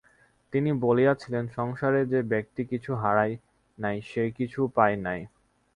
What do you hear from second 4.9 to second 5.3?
নাই।